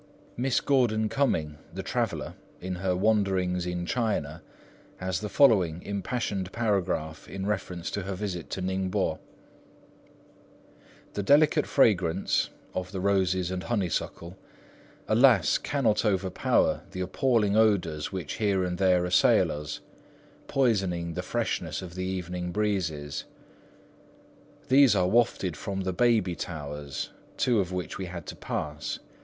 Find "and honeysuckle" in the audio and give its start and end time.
13.51-14.39